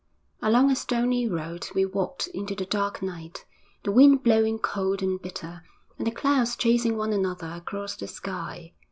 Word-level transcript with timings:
Along 0.41 0.71
a 0.71 0.75
stony 0.75 1.27
road 1.27 1.67
we 1.75 1.85
walked 1.85 2.25
into 2.25 2.55
the 2.55 2.65
dark 2.65 3.03
night, 3.03 3.45
the 3.83 3.91
wind 3.91 4.23
blowing 4.23 4.57
cold 4.57 5.03
and 5.03 5.21
bitter, 5.21 5.61
and 5.99 6.07
the 6.07 6.11
clouds 6.11 6.55
chasing 6.55 6.97
one 6.97 7.13
another 7.13 7.49
across 7.55 7.95
the 7.95 8.07
sky. 8.07 8.73